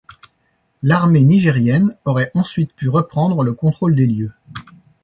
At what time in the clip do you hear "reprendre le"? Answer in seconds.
2.89-3.53